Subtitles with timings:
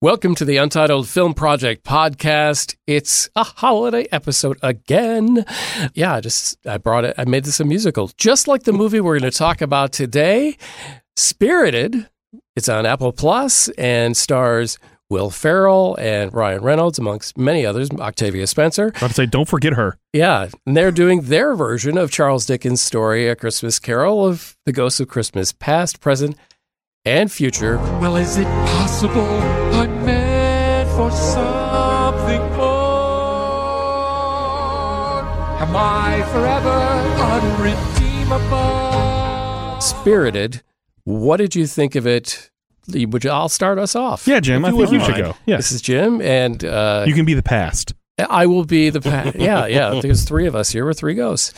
[0.00, 2.76] Welcome to the Untitled Film Project podcast.
[2.86, 5.44] It's a holiday episode again.
[5.92, 7.16] Yeah, I just I brought it.
[7.18, 10.56] I made this a musical, just like the movie we're going to talk about today,
[11.16, 12.08] Spirited.
[12.54, 14.78] It's on Apple Plus and stars
[15.10, 17.90] Will Ferrell and Ryan Reynolds, amongst many others.
[17.90, 18.92] Octavia Spencer.
[19.02, 19.98] I to say, don't forget her.
[20.12, 24.72] Yeah, and they're doing their version of Charles Dickens' story, A Christmas Carol, of the
[24.72, 26.36] ghosts of Christmas past, present,
[27.08, 27.78] and future.
[28.00, 32.68] Well, is it possible I'm meant for something more?
[35.62, 36.68] Am I forever
[37.32, 39.80] unredeemable?
[39.80, 40.62] Spirited.
[41.04, 42.50] What did you think of it?
[42.92, 43.30] Would you?
[43.30, 44.26] I'll start us off.
[44.26, 45.36] Yeah, Jim, I If you think you wouldn't should go.
[45.46, 45.56] Yeah.
[45.56, 47.94] This is Jim, and uh, You can be the past.
[48.18, 49.36] I will be the past.
[49.36, 50.00] yeah yeah.
[50.02, 50.84] There's three of us here.
[50.84, 51.52] We're three ghosts.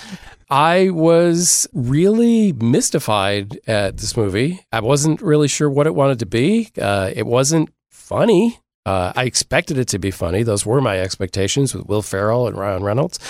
[0.50, 4.60] I was really mystified at this movie.
[4.73, 6.70] I wasn't really sure what it wanted to be.
[6.80, 8.59] Uh, it wasn't funny.
[8.84, 10.42] Uh, I expected it to be funny.
[10.42, 13.20] Those were my expectations with Will Ferrell and Ryan Reynolds.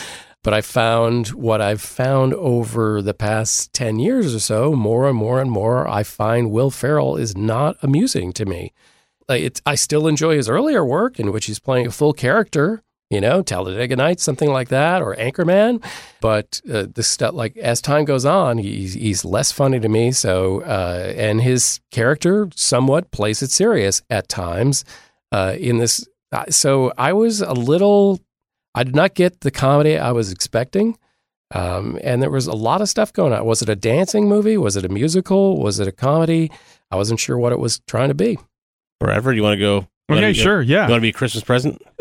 [0.43, 5.17] But I found what I've found over the past 10 years or so, more and
[5.17, 8.73] more and more, I find Will Ferrell is not amusing to me.
[9.29, 13.21] It's, I still enjoy his earlier work in which he's playing a full character, you
[13.21, 15.85] know, Talladega Nights, something like that, or Anchorman.
[16.21, 20.13] But uh, the stuff, like as time goes on, he's, he's less funny to me.
[20.13, 24.85] So, uh, and his character somewhat plays it serious at times
[25.33, 26.07] uh, in this.
[26.31, 28.21] uh, So I was a little,
[28.75, 30.97] I did not get the comedy I was expecting.
[31.53, 33.45] Um, and there was a lot of stuff going on.
[33.45, 34.57] Was it a dancing movie?
[34.57, 35.61] Was it a musical?
[35.61, 36.49] Was it a comedy?
[36.93, 38.39] I wasn't sure what it was trying to be.
[39.01, 39.33] Forever?
[39.33, 39.89] You want to go?
[40.11, 40.63] You wanna Okay, be- sure.
[40.63, 40.89] You Yeah.
[40.89, 41.81] want to be a Christmas present?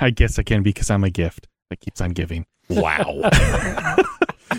[0.00, 2.46] I guess I can be because I'm a gift that keeps on giving.
[2.68, 3.30] Wow.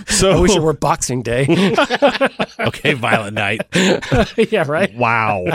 [0.08, 1.46] So I wish it were Boxing Day.
[2.60, 3.62] okay, Violent Night.
[4.52, 4.94] yeah, right.
[4.96, 5.46] wow.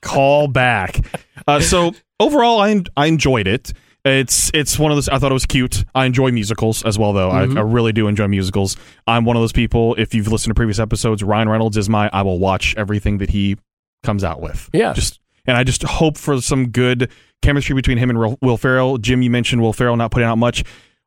[0.00, 1.00] Call back.
[1.48, 3.72] Uh, so overall, I I enjoyed it.
[4.04, 5.08] It's it's one of those.
[5.08, 5.84] I thought it was cute.
[5.94, 7.30] I enjoy musicals as well, though.
[7.30, 7.56] Mhm.
[7.56, 8.76] I, I really do enjoy musicals.
[9.06, 9.94] I'm one of those people.
[9.96, 12.10] If you've listened to previous episodes, Ryan Reynolds is my.
[12.12, 13.56] I will watch everything that he
[14.04, 14.70] comes out with.
[14.72, 14.92] Yeah.
[14.92, 17.10] Just and I just hope for some good
[17.42, 18.98] chemistry between him and Will- Ferrell.
[18.98, 20.64] Jim, you mentioned Will Ferrell not putting out much.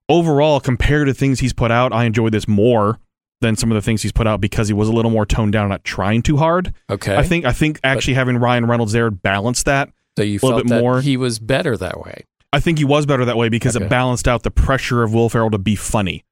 [0.08, 3.00] Overall, compared to things he's put out, I enjoyed this more
[3.42, 5.52] than some of the things he's put out because he was a little more toned
[5.54, 6.74] down, not trying too hard.
[6.90, 7.16] Okay.
[7.16, 9.90] I think I think actually having Ryan Reynolds there balanced that.
[10.18, 10.24] so.
[10.24, 11.02] You little felt bit that more.
[11.02, 12.24] he was better that way.
[12.54, 13.86] I think he was better that way because Okay.
[13.86, 16.24] it balanced out the pressure of Will Ferrell to be funny.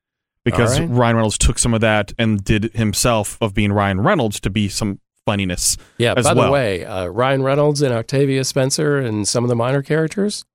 [0.46, 0.90] Because right.
[0.90, 4.68] Ryan Reynolds took some of that and did himself of being Ryan Reynolds to be
[4.70, 5.78] some funniness.
[5.97, 6.13] Yeah.
[6.16, 6.45] by well.
[6.47, 10.45] the way, uh, Ryan Reynolds and Octavia Spencer and some of the minor characters,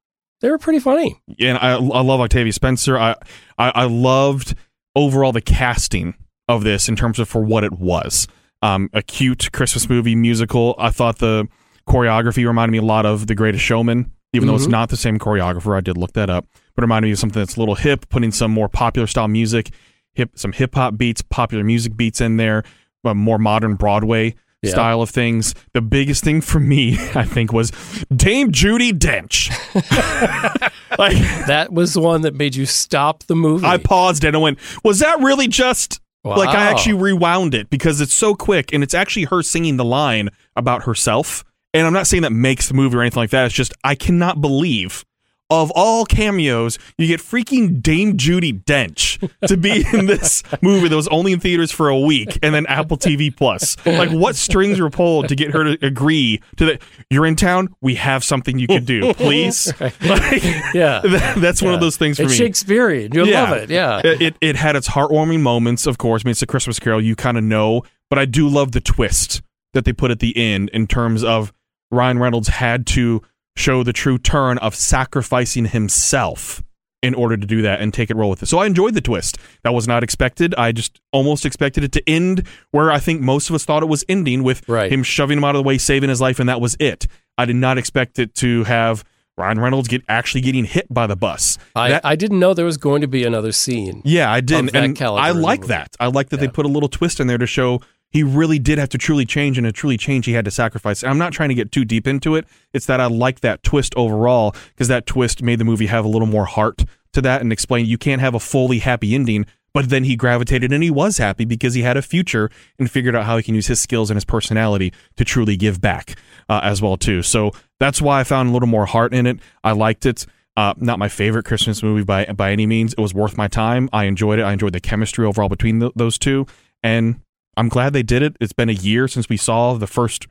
[0.41, 1.21] they were pretty funny.
[1.41, 2.97] And I, I love Octavia Spencer.
[2.99, 3.15] I,
[3.59, 4.55] I I loved
[4.95, 6.15] overall the casting
[6.49, 8.27] of this in terms of for what it was.
[8.63, 10.75] Um, a cute Christmas movie musical.
[10.79, 11.47] I thought the
[11.89, 14.71] choreography reminded me a lot of The Greatest Showman, even though it's Mhm.
[14.73, 15.77] not the same choreographer.
[15.77, 18.09] I did look that up, but it reminded me of something that's a little hip,
[18.09, 19.71] putting some more popular style music,
[20.15, 22.63] hip some hip hop beats, popular music beats in there,
[23.05, 24.71] a more modern Broadway Yeah.
[24.71, 25.55] style of things.
[25.73, 27.71] The biggest thing for me, I think, was
[28.15, 29.51] Dame Judi Dench.
[30.99, 33.67] like That was the one that made you stop the movie.
[33.67, 38.01] I paused and I went, was that really just like I actually rewound it because
[38.01, 41.45] it's so quick and it's actually her singing the line about herself.
[41.73, 43.47] And I'm not saying that makes the movie or anything like that.
[43.47, 45.05] It's just I cannot believe
[45.51, 50.97] of all cameos, you get freaking Dame Judi Dench to be in this movie that
[50.97, 53.77] was only in theaters for a week and then Apple TV Plus.
[53.87, 56.83] Like, what strings were pulled to get her to agree to that?
[57.11, 57.75] You're in town.
[57.81, 59.73] We have something you could do, please.
[59.81, 60.43] Like,
[60.75, 61.01] Yeah.
[61.03, 62.37] that- that's one of those things for It's me.
[62.39, 63.13] Shakespearean.
[63.15, 63.43] You'll Yeah.
[63.51, 63.71] love it.
[63.71, 64.01] Yeah.
[64.05, 66.23] It, it it had its heartwarming moments, of course.
[66.25, 68.81] I mean, it's a Christmas Carol, you kind of know, but I do love the
[68.81, 69.43] twist
[69.75, 71.53] that they put at the end in terms of
[71.91, 73.23] Ryan Reynolds had to
[73.59, 76.63] show the true turn of sacrificing himself
[77.03, 78.47] in order to do that and take it roll with it.
[78.47, 79.39] So I enjoyed the twist.
[79.63, 80.53] That was not expected.
[80.57, 83.87] I just almost expected it to end where I think most of us thought it
[83.87, 84.91] was ending with Right.
[84.91, 87.07] him shoving him out of the way, saving his life, and that was it.
[87.37, 89.05] I did not expect it to have
[89.37, 91.57] Ryan Reynolds get actually getting hit by the bus.
[91.77, 94.03] I, That- I didn't know there was going to be another scene.
[94.05, 94.59] yeah, I did.
[94.67, 95.95] of that And I like that.
[96.01, 97.81] I like that they put a little twist in there to show
[98.11, 101.05] he really did have to truly change, and to truly change, he had to sacrifice.
[101.05, 102.47] I'm not trying to get too deep into it.
[102.73, 106.09] It's that I like that twist overall because that twist made the movie have a
[106.09, 109.47] little more heart to that and explain you can't have a fully happy ending.
[109.75, 113.15] But then he gravitated and he was happy because he had a future and figured
[113.15, 116.17] out how he can use his skills and his personality to truly give back
[116.49, 117.23] uh, as well too.
[117.23, 119.39] So that's why I found a little more heart in it.
[119.63, 120.25] I liked it.
[120.57, 122.93] Uh, not my favorite Christmas movie by by any means.
[122.95, 123.89] It was worth my time.
[123.93, 124.43] I enjoyed it.
[124.43, 126.47] I enjoyed the chemistry overall between th those two,
[126.83, 127.21] and
[127.59, 128.37] I'm glad they did it.
[128.41, 130.27] It's been a year since we saw the first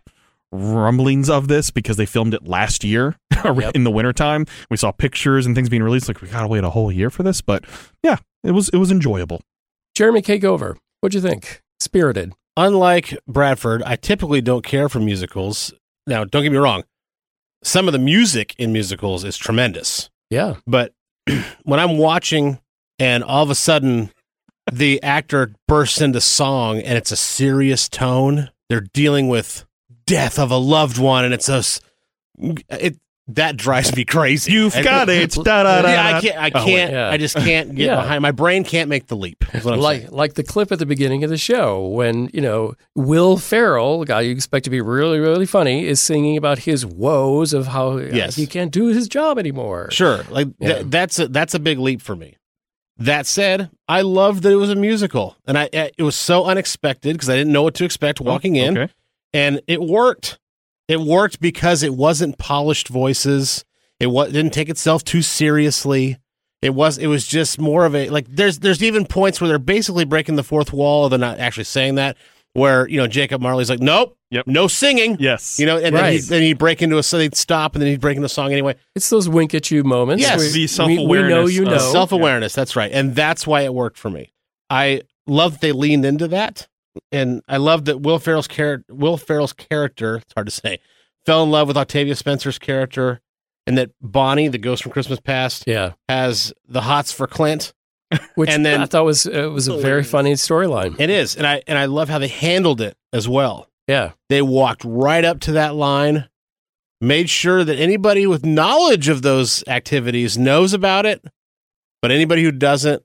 [0.52, 3.76] rumblings of this because they filmed it last year Yep.
[3.76, 4.46] in the wintertime.
[4.70, 6.08] We saw pictures and things being released.
[6.08, 7.66] Like we gotta wait a whole year for this, but
[8.04, 9.42] yeah, it was it was enjoyable.
[9.96, 10.40] Jeremy K.
[10.40, 11.62] Gover, what'd you think?
[11.80, 12.34] Spirited.
[12.56, 15.74] Unlike Bradford, I typically don't care for musicals.
[16.08, 16.84] Now, don't get me wrong.
[17.64, 20.10] Some of the music in musicals is tremendous.
[20.30, 20.56] Yeah.
[20.66, 20.94] But
[21.64, 22.60] when I'm watching
[23.00, 24.12] and all of a sudden
[24.72, 29.66] the actor bursts into song and it's a serious tone, they're dealing with
[30.06, 31.82] death of a loved one and it's a s-
[32.70, 32.98] it
[33.30, 34.54] that drives me crazy.
[34.54, 35.32] You've And- got it.
[35.32, 35.90] Da-da-da.
[35.90, 36.38] Yeah, I can't.
[36.38, 36.72] I Oh, wait.
[36.72, 36.92] can't.
[36.94, 37.10] Yeah.
[37.10, 37.96] I just can't get Yeah.
[38.02, 38.22] behind.
[38.22, 39.44] My brain can't make the leap.
[39.54, 40.12] Is what I'm like saying.
[40.14, 44.06] like the clip at the beginning of the show when you know Will Ferrell, the
[44.06, 47.98] guy you expect to be really really funny, is singing about his woes of how
[47.98, 49.92] uh, he can't do his job anymore.
[49.92, 50.76] Sure, like Yeah.
[50.76, 52.38] th- that's a, that's a big leap for me.
[53.00, 57.14] That said, I loved that it was a musical, and I it was so unexpected
[57.14, 58.94] because I didn't know what to expect oh, walking in, Okay.
[59.34, 60.40] and it worked.
[60.88, 63.66] It worked because it wasn't polished voices.
[64.00, 66.18] It was didn't take itself too seriously.
[66.62, 69.60] It was it was just more of a like there's there's even points where they're
[69.60, 71.08] basically breaking the fourth wall.
[71.08, 72.18] They're not actually saying that.
[72.58, 74.48] Where you know Jacob Marley's like, nope, Yep.
[74.48, 75.16] no singing.
[75.20, 75.60] Yes.
[75.60, 76.14] You know, and then, Right.
[76.14, 78.30] he'd, then he'd break into a so they'd stop, and then he'd break into a
[78.30, 78.76] song anyway.
[78.96, 80.24] It's those wink at you moments.
[80.24, 80.40] Yes.
[80.56, 81.78] We- The we, we know self-awareness you of- know.
[81.78, 82.54] Self awareness.
[82.56, 82.92] That's right.
[82.92, 84.34] And that's why it worked for me.
[84.72, 86.68] I love that they leaned into that.
[87.12, 90.80] And I love that Will Ferrell's character, Will Ferrell's character, it's hard to say,
[91.28, 93.22] fell in love with Octavia Spencer's character,
[93.68, 97.74] and that Bonnie, the ghost from Christmas Past, yeah, has the hots for Clint.
[98.36, 101.00] Which And then- I thought was uh, was a very funny storyline.
[101.00, 103.70] It is, and I and I love how they handled it as well.
[103.88, 106.28] Yeah, They walked right up to that line,
[107.00, 111.24] made sure that anybody with knowledge of those activities knows about it,
[112.02, 113.02] but anybody who doesn't,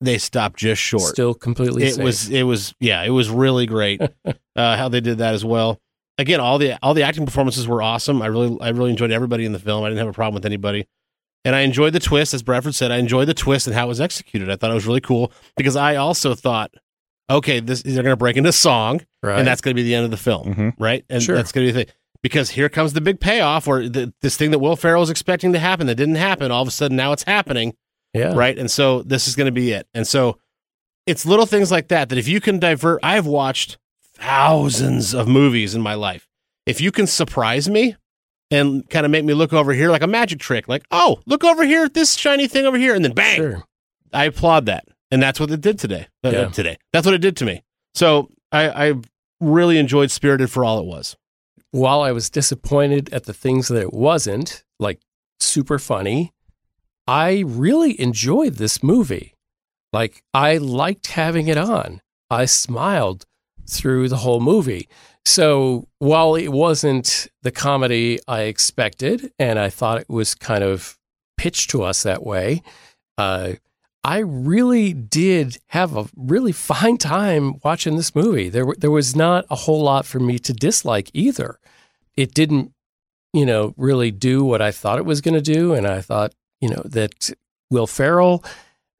[0.00, 1.02] they stop just short.
[1.02, 1.82] still completely.
[1.82, 2.04] it safe.
[2.04, 4.00] was it was yeah it was really great
[4.56, 5.78] uh, how they did that as well
[6.16, 9.44] again all the all the acting performances were awesome i really i really enjoyed everybody
[9.44, 10.86] in the film i didn't have a problem with anybody
[11.44, 13.88] and i enjoyed the twist as bradford said i enjoyed the twist and how it
[13.88, 16.70] was executed i thought it was really cool because i also thought
[17.30, 19.38] okay this they're going to break into song right.
[19.38, 20.74] and that's going to be the end of the film Mhm.
[20.78, 21.36] right and Sure.
[21.36, 24.36] that's going to be the thing because here comes the big payoff or the, this
[24.36, 26.96] thing that will ferrell was expecting to happen that didn't happen all of a sudden
[26.96, 27.74] now it's happening
[28.12, 28.32] yeah.
[28.34, 28.58] right?
[28.58, 29.86] And so this is going to be it.
[29.94, 30.36] And so
[31.06, 33.78] it's little things like that that if you can divert, I've watched
[34.14, 36.26] thousands of movies in my life.
[36.66, 37.94] If you can surprise me
[38.50, 41.44] and kind of make me look over here like a magic trick, like, oh, look
[41.44, 43.64] over here at this shiny thing over here, and then bang, Sure.
[44.12, 44.86] I applaud that.
[45.12, 46.06] And that's what it did today.
[46.22, 46.76] Uh, Today.
[46.92, 47.62] That's what it did to me.
[47.94, 48.94] So I, I
[49.40, 51.16] really enjoyed Spirited for all it was.
[51.72, 55.00] While I was disappointed at the things that it wasn't, like
[55.40, 56.32] super funny,
[57.06, 59.34] I really enjoyed this movie.
[59.92, 62.00] Like I liked having it on.
[62.30, 63.26] I smiled
[63.68, 64.88] through the whole movie.
[65.24, 70.98] So while it wasn't the comedy I expected, and I thought it was kind of
[71.36, 72.62] pitched to us that way,
[73.18, 73.52] uh,
[74.02, 78.48] I really did have a really fine time watching this movie.
[78.48, 81.58] There, there was not a whole lot for me to dislike either.
[82.16, 82.72] It didn't,
[83.32, 86.32] you know, really do what I thought it was going to do, and I thought,
[86.60, 87.30] you know, that
[87.70, 88.42] Will Ferrell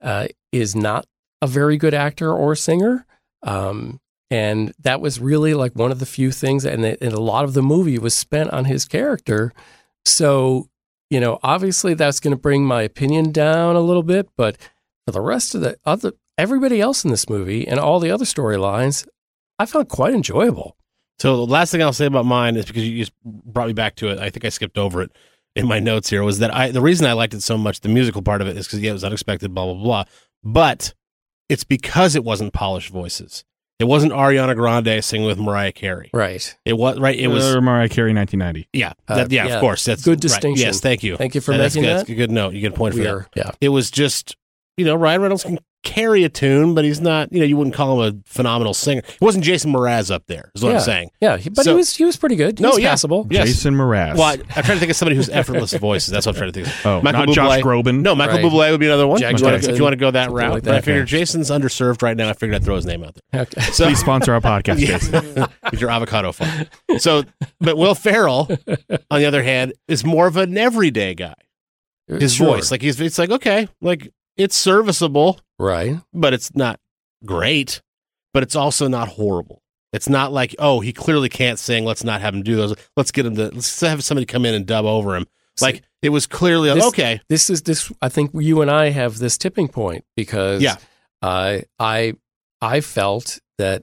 [0.02, 1.06] uh, is not
[1.42, 3.06] a very good actor or singer.
[3.42, 7.20] Um, and that was really like one of the few things, and, it, and a
[7.20, 9.52] lot of the movie was spent on his character.
[10.04, 10.68] So,
[11.10, 14.56] you know, obviously that's going to bring my opinion down a little bit, but
[15.04, 18.24] for the rest of the other, everybody else in this movie and all the other
[18.24, 19.06] storylines,
[19.58, 20.76] I found quite enjoyable.
[21.18, 23.96] So the last thing I'll say about mine is because you just brought me back
[23.96, 24.18] to it.
[24.18, 25.10] I think I skipped over it
[25.54, 26.22] in my notes here.
[26.22, 28.56] Was that I the reason I liked it so much, the musical part of it,
[28.56, 30.04] is because yeah, it was unexpected, blah blah blah.
[30.42, 30.94] But
[31.50, 33.44] it's because it wasn't polished voices.
[33.80, 36.10] It wasn't Ariana Grande singing with Mariah Carey.
[36.12, 36.56] Right.
[36.64, 37.18] It was right.
[37.18, 38.68] It was Uh, Mariah Carey 1990.
[38.74, 39.54] yeah, Uh, that, yeah, yeah.
[39.54, 40.20] Of course, that's Good right.
[40.20, 40.66] distinction.
[40.66, 41.16] Yes, thank you.
[41.16, 41.90] Thank you for And that's making good.
[41.94, 41.98] that.
[42.00, 42.52] That's a good note.
[42.54, 43.26] You get a point for We that.
[43.34, 43.50] yeah.
[43.60, 44.36] It was just
[44.76, 47.32] you know Ryan Reynolds can carry a tune, but he's not.
[47.32, 49.00] You know, you wouldn't call him a phenomenal singer.
[49.00, 50.50] It wasn't Jason Mraz up there.
[50.54, 50.76] Is what Yeah.
[50.76, 51.10] I'm saying.
[51.20, 52.58] Yeah, but So- he was he was pretty good.
[52.58, 52.90] He No, was yeah.
[52.90, 53.26] passable.
[53.30, 53.46] Yes.
[53.48, 54.14] Jason Mraz.
[54.14, 56.10] Well, I, I'm trying to think of somebody who's effortless voices.
[56.10, 56.66] That's what I'm trying to think.
[56.80, 56.86] Of.
[56.86, 57.62] oh, Michael not Josh Bublé.
[57.84, 58.02] Groban.
[58.02, 58.44] No, Michael Right.
[58.44, 59.18] Bublé would be another one.
[59.20, 60.74] Jack if, you wanna, if you want to go that something route, like but I
[60.76, 60.84] that.
[60.84, 61.10] figured Okay.
[61.18, 62.28] Jason's underserved right now.
[62.28, 63.42] I figured I'd throw his name out there.
[63.42, 63.60] Okay.
[63.72, 65.34] So Please sponsor our podcast, Jason.
[65.36, 66.66] yeah, with your avocado farm.
[66.98, 67.24] So,
[67.60, 68.48] but Will Ferrell,
[69.10, 71.34] on the other hand, is more of an everyday guy.
[72.06, 72.48] His Sure.
[72.48, 75.96] voice, like he's, it's like okay, like it's serviceable, right.
[76.12, 76.78] but it's not
[77.24, 77.82] great,
[78.32, 79.62] but it's also not horrible.
[79.92, 81.84] It's not like, oh, he clearly can't sing.
[81.84, 82.74] Let's not have him do those.
[82.96, 85.26] Let's get him to, let's have somebody come in and dub over him.
[85.60, 87.92] Like it was clearly This- okay, This is this.
[88.00, 90.76] I think you and I have this tipping point because Yeah.
[91.20, 92.14] I I
[92.62, 93.82] I felt that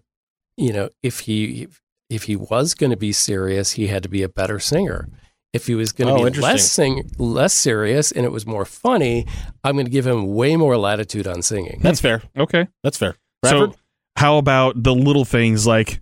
[0.56, 1.68] you know if he
[2.10, 5.08] if he was going to be serious, he had to be a better singer.
[5.54, 8.66] If he was going to Oh, be less sing less serious and it was more
[8.66, 9.26] funny,
[9.64, 11.80] I'm going to give him way more latitude on singing.
[11.82, 12.22] That's fair.
[12.38, 12.68] Okay.
[12.84, 13.16] That's fair.
[13.42, 13.72] Bradford?
[13.74, 13.80] So,
[14.18, 16.02] how about the little things like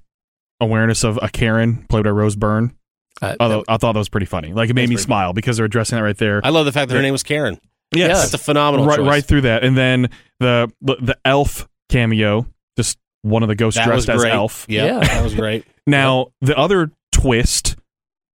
[0.60, 2.74] awareness of a Karen played by Rose Byrne?
[3.22, 4.52] Uh, Although I thought that was pretty funny.
[4.52, 6.42] Like it made me pretty smile because they're addressing that right there.
[6.44, 7.58] I love the fact that her name was Karen.
[7.94, 9.08] yes, That's a phenomenal right, choice.
[9.08, 10.10] right through that, and then
[10.40, 12.46] the the, the elf cameo,
[12.78, 14.66] just one of the ghosts That dressed as elf.
[14.68, 15.00] Yeah, Yeah.
[15.00, 15.66] that was great.
[15.88, 17.76] Now the other twist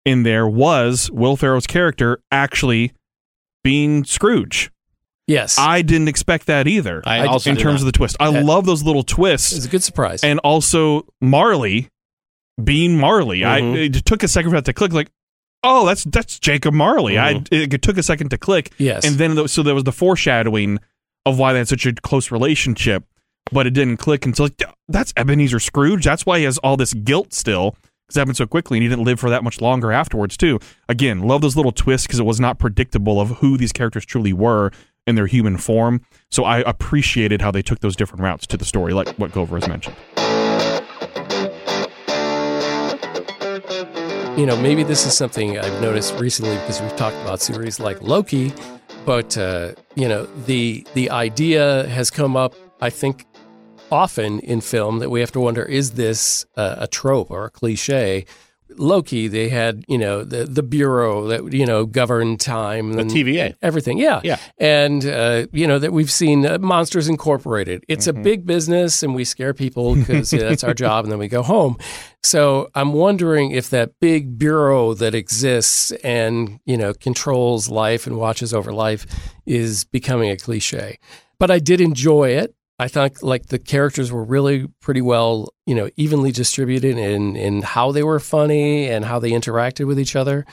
[0.06, 2.92] in there was Will Ferrell's character actually
[3.64, 4.72] being Scrooge.
[5.28, 7.02] yes, I didn't expect that either.
[7.06, 7.88] I, I- also in terms not.
[7.88, 9.54] of the twist, I Uh, love those little twists.
[9.54, 10.24] It's a good surprise.
[10.24, 11.90] and also Marley
[12.62, 13.44] being Marley.
[13.46, 13.96] I Mhm.
[13.96, 14.94] it took a second for that to click.
[14.94, 15.10] Like,
[15.64, 17.18] oh, that's that's Jacob Marley.
[17.18, 19.92] I it, took a second to click, yes, and then th- so there was the
[19.92, 20.80] foreshadowing
[21.26, 23.04] of why they had such a close relationship,
[23.52, 26.04] but it didn't click until like that's Ebenezer Scrooge.
[26.04, 27.76] That's why he has all this guilt still.
[28.12, 30.60] Because happened so quickly, and he didn't live for that much longer afterwards, too.
[30.90, 34.34] Again, love those little twists because it was not predictable of who these characters truly
[34.34, 34.70] were
[35.08, 36.02] in their human form.
[36.30, 39.62] So I appreciated how they took those different routes to the story, like what Gover
[39.62, 39.96] has mentioned.
[44.38, 48.02] you know, maybe this is something I've noticed recently because we've talked about series like
[48.02, 48.52] Loki,
[49.06, 53.26] but uh, you know, the the idea has come up, I think,
[53.92, 57.50] often in film that we have to wonder: is this uh, a trope or a
[57.50, 58.26] cliche?
[58.78, 63.54] Loki, they had you know the the bureau that you know governed time The TVA.
[63.62, 63.98] everything.
[63.98, 64.38] Yeah, Yeah.
[64.60, 67.84] and uh, you know that we've seen uh, Monsters Incorporated.
[67.90, 68.20] It's Mm-hmm.
[68.22, 71.28] a big business, and we scare people because yeah, that's our job, and then we
[71.28, 71.76] go home.
[72.24, 78.16] So I'm wondering if that big bureau that exists and you know controls life and
[78.16, 79.06] watches over life
[79.46, 80.98] is becoming a cliche.
[81.40, 82.56] But I did enjoy it.
[82.82, 87.62] I thought like the characters were really pretty well, you know, evenly distributed in in
[87.62, 90.48] how they were funny and how they interacted with each other.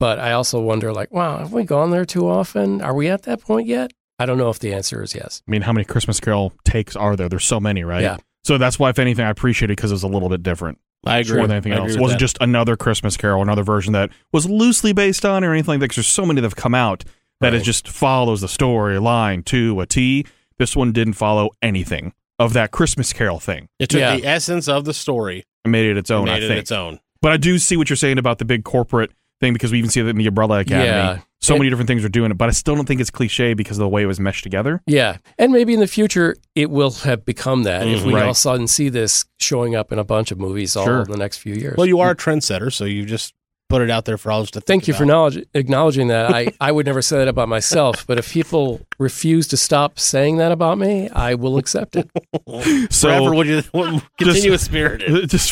[0.00, 2.80] But I also wonder, like, wow, have we gone there too often?
[2.80, 3.92] Are we at that point yet?
[4.18, 5.42] I don't know if the answer is yes.
[5.46, 7.28] I mean, how many Christmas Carol takes are there?
[7.28, 8.02] There's so many, right?
[8.02, 8.16] Yeah.
[8.44, 11.18] So that's why, if anything, I appreciate it because it's a little bit different I
[11.18, 11.36] agree.
[11.36, 11.96] more than anything I else.
[11.96, 12.24] It wasn't that.
[12.24, 15.84] just another Christmas Carol, another version that was loosely based on or anything like that.
[15.84, 17.04] Because there's so many that have come out
[17.40, 20.24] that it just follows the storyline to a T.
[20.58, 23.68] This one didn't follow anything of that Christmas Carol thing.
[23.78, 24.16] It took Yeah.
[24.16, 26.60] the essence of the story It made it its own, made I it think.
[26.60, 26.98] its own.
[27.22, 29.90] But I do see what you're saying about the big corporate thing because we even
[29.90, 30.86] see that in the Umbrella Academy.
[30.86, 31.18] Yeah.
[31.40, 33.52] So It- many different things are doing it, but I still don't think it's cliche
[33.54, 34.80] because of the way it was meshed together.
[34.86, 38.04] Yeah, and maybe in the future it will have become that if Mhm.
[38.06, 38.22] we Right.
[38.22, 41.02] all of a sudden see this showing up in a bunch of movies all Sure.
[41.02, 41.76] in the next few years.
[41.76, 43.34] Well, you are a trendsetter, so you just
[43.74, 46.32] put it out there for others to think Thank you for knowledge, acknowledging that.
[46.32, 50.36] I, I would never say that about myself, but if people refuse to stop saying
[50.36, 52.08] that about me, I will accept it.
[52.90, 53.62] So Forever, would you
[54.18, 55.28] continue with spirited?
[55.28, 55.50] just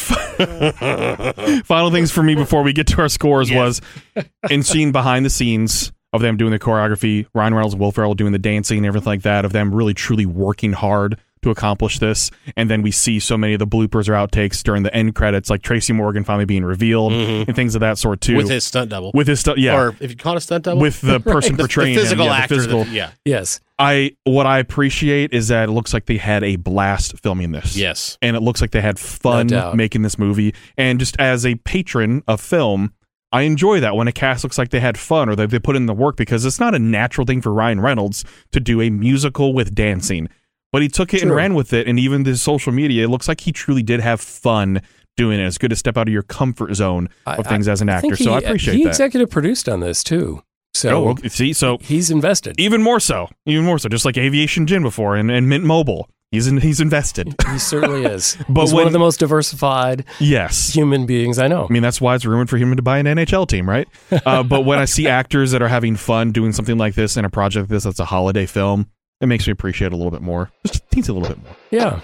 [1.67, 3.81] final things for me before we get to our scores Yes.
[4.15, 7.91] was in seeing behind the scenes of them doing the choreography, Ryan Reynolds and Will
[7.91, 11.51] Ferrell doing the dancing and everything like that, of them really truly working hard to
[11.51, 12.31] accomplish this.
[12.57, 15.51] And then we see so many of the bloopers or outtakes during the end credits,
[15.51, 17.47] like Tracy Morgan finally being revealed Mhm.
[17.49, 18.37] and things of that sort too.
[18.37, 19.77] with his stunt double, with his stuff, yeah.
[19.77, 22.25] or if you call it a stunt double, with the person the, the portraying physical
[22.27, 22.55] him, yeah, the actor.
[22.55, 22.85] physical.
[22.85, 23.61] that- yeah, Yes.
[23.79, 27.77] I what I appreciate is that it looks like they had a blast filming this
[27.77, 28.17] yes.
[28.23, 30.55] and it looks like they had fun No making this movie.
[30.79, 32.93] And just as a patron of film,
[33.33, 35.75] I enjoy that when a cast looks like they had fun or that they put
[35.75, 38.91] in the work because it's not a natural thing for Ryan Reynolds to do a
[38.91, 40.29] musical with dancing.
[40.73, 43.29] But he took it and ran with it, and even the social media, it looks
[43.29, 44.81] like he truly did have fun
[45.19, 45.45] doing it.
[45.47, 48.17] It's good to step out of your comfort zone I- of things as an actor.
[48.17, 48.89] so I he- appreciate He that.
[48.91, 50.43] executive produced on this too.
[50.75, 52.59] So Oh, see, so he's invested.
[52.59, 56.09] even more so, even more so, just like Aviation Gin before and, and Mint Mobile,
[56.31, 57.35] he's in, he's invested.
[57.53, 58.39] He certainly is.
[58.49, 61.67] But he's when- one of the most diversified yes, human beings I know.
[61.69, 63.87] I mean, that's why it's rumored for him to buy an NHL team, right?
[64.25, 67.27] Uh, but when I see actors that are having fun doing something like this in
[67.27, 68.89] a project like this that's a holiday film,
[69.23, 70.51] it makes me appreciate it a little bit more.
[70.67, 71.57] Just teens a little bit more.
[71.71, 72.01] Yeah.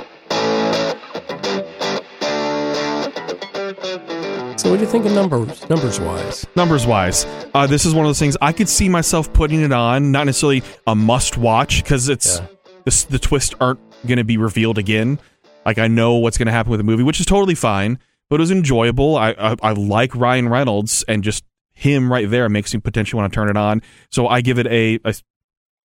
[4.57, 6.47] So, what do you think of numbers, numbers wise?
[6.57, 9.71] Numbers wise, uh, this is one of those things I could see myself putting it
[9.73, 12.47] on, not necessarily a must watch because it's Yeah.
[12.85, 15.21] the, the twists aren't going to be revealed again.
[15.65, 17.99] Like I know what's going to happen with the movie, which is totally fine,
[18.29, 19.17] but it was enjoyable.
[19.17, 23.33] I, I I like Ryan Reynolds and just him right there makes me potentially want
[23.33, 23.81] to turn it on.
[24.11, 25.15] So I give it a a,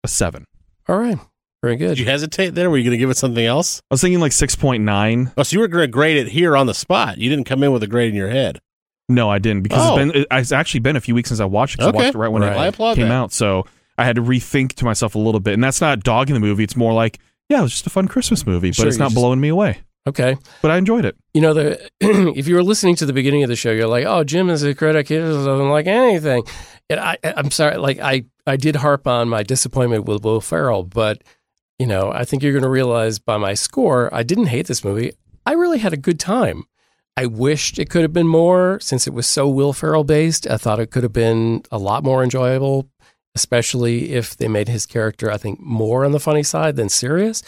[0.04, 0.46] a seven.
[0.88, 1.18] All right.
[1.62, 1.90] Very good.
[1.90, 2.70] Did you hesitate there?
[2.70, 3.80] Were you going to give it something else?
[3.90, 5.32] I was thinking like six point nine.
[5.38, 7.18] Oh, so you were going to grade it here on the spot.
[7.18, 8.60] You didn't come in with a grade in your head.
[9.10, 9.98] No, I didn't because Oh.
[9.98, 11.78] it's been it's actually been a few weeks since I watched it.
[11.80, 11.98] 'cause Okay.
[11.98, 12.58] I watched it right when Right.
[12.58, 13.14] I it applaud came that.
[13.14, 13.66] out, so
[13.98, 15.54] I had to rethink to myself a little bit.
[15.54, 18.08] And that's not dogging the movie; it's more like, yeah, it was just a fun
[18.10, 19.80] Christmas movie, but it's not just- blowing me away.
[20.06, 20.36] Okay.
[20.62, 21.16] but I enjoyed it.
[21.34, 24.06] You know, the if you were listening to the beginning of the show, you're like,
[24.06, 25.08] "Oh, Jim is a critic.
[25.08, 26.44] He doesn't like anything."
[26.90, 27.78] And I, I'm sorry.
[27.78, 31.24] Like I, I did harp on my disappointment with Will Ferrell, but
[31.80, 34.84] you know, I think you're going to realize by my score, I didn't hate this
[34.84, 35.12] movie.
[35.46, 36.66] I really had a good time.
[37.18, 40.48] I wished it could have been more since it was so Will Ferrell based.
[40.48, 42.90] I thought it could have been a lot more enjoyable,
[43.36, 47.44] especially if they made his character, I think, more on the funny side than serious.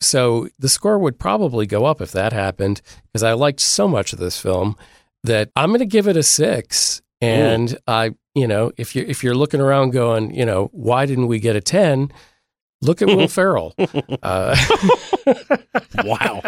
[0.00, 2.82] So the score would probably go up if that happened
[3.12, 4.76] because I liked so much of this film
[5.22, 7.00] that I'm going to give it a six.
[7.20, 11.26] And I, you know, if you if you're looking around going, you know, why didn't
[11.28, 12.10] we get a ten?
[12.82, 13.74] Look at Will Ferrell.
[14.22, 14.56] Uh,
[16.04, 16.42] Wow.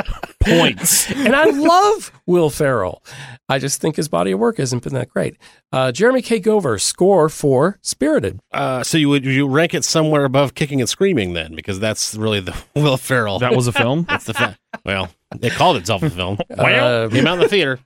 [0.44, 1.10] Points.
[1.10, 3.02] and I love Will Ferrell.
[3.48, 5.36] I just think his body of work hasn't been that great.
[5.72, 6.40] Uh, Jeremy K.
[6.40, 8.40] Gover score for Spirited.
[8.52, 12.14] Uh, so you would you rank it somewhere above Kicking and Screaming then, because that's
[12.16, 13.38] really the Will Ferrell.
[13.38, 14.04] That was a film.
[14.08, 15.08] that's the fa- well,
[15.40, 16.38] it called itself a film.
[16.50, 17.78] Uh, Came out in the theater.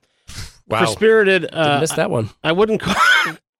[0.67, 2.29] wow, For Spirited, Didn't uh, miss that one.
[2.43, 2.95] I wouldn't call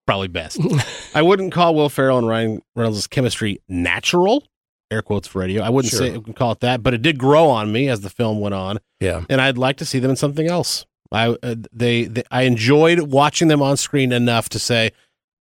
[0.06, 0.58] probably best.
[1.14, 4.44] I wouldn't call Will Ferrell and Ryan Reynolds' chemistry natural.
[4.90, 5.62] Air quotes for radio.
[5.62, 6.00] I wouldn't Sure.
[6.00, 8.78] say call it that, but it did grow on me as the film went on,
[9.00, 10.84] Yeah, and I'd like to see them in something else.
[11.10, 14.92] I uh, they, they I enjoyed watching them on screen enough to say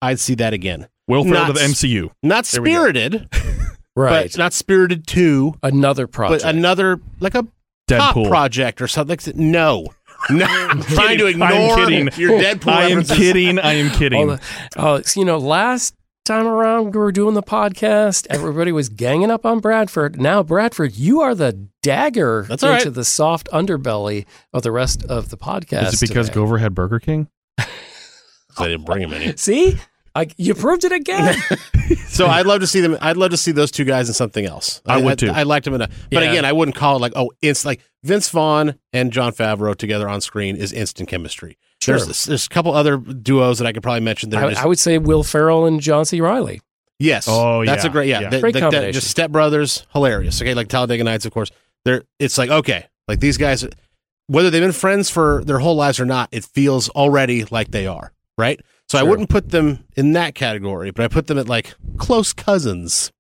[0.02, 0.88] I'd see that again.
[1.09, 2.11] Will Ferrell to Not the MCU.
[2.23, 2.62] Not There.
[2.64, 3.29] Spirited,
[3.97, 4.31] right.
[4.31, 6.43] but not Spirited Two, Another project.
[6.45, 8.29] but another like a pop Deadpool.
[8.29, 9.19] project or something.
[9.26, 9.35] like.
[9.37, 9.87] No,
[10.33, 11.43] no, I'm trying to kidding.
[11.43, 12.09] I'm ignore kidding.
[12.21, 13.17] your Deadpool I am references.
[13.17, 13.59] kidding.
[13.59, 14.27] I am kidding.
[14.29, 14.41] the-
[14.77, 15.95] oh, so, you know, last
[16.25, 20.21] time around we were doing the podcast, everybody was ganging up on Bradford.
[20.21, 22.95] Now, Bradford, you are the dagger That's all into right.
[22.95, 25.95] the soft underbelly of the rest of the podcast.
[25.95, 26.41] Is it because today.
[26.41, 27.29] Gover had Burger King?
[27.59, 29.37] I didn't bring him any.
[29.37, 29.79] See,
[30.14, 31.37] I, you proved it again.
[32.07, 32.97] So I'd love to see them.
[33.00, 34.81] I'd love to see those two guys in something else.
[34.87, 35.31] I would too.
[35.31, 36.31] I, liked them in a, but Yeah.
[36.31, 40.09] again, I wouldn't call it like oh, it's like Vince Vaughn and Jon Favreau together
[40.09, 41.57] on screen is instant chemistry.
[41.81, 41.99] Sure.
[41.99, 44.31] There's there's a couple other duos that I could probably mention.
[44.31, 46.21] There, I, just, I would say Will Ferrell and John C.
[46.21, 46.61] Reilly.
[46.99, 47.26] yes.
[47.29, 47.71] Oh, yeah.
[47.73, 47.90] that's yeah.
[47.90, 48.21] a great yeah.
[48.21, 48.29] Yeah.
[48.31, 48.93] The- Great the- the- combination.
[48.93, 50.41] just Step Brothers, hilarious.
[50.43, 51.50] Okay, like Talladega Nights, of course.
[51.85, 53.67] They're it's like okay, like these guys,
[54.26, 57.87] whether they've been friends for their whole lives or not, it feels already like they
[57.87, 58.61] are right.
[58.91, 62.33] So I wouldn't put them in that category, but I put them at like close
[62.33, 63.13] cousins.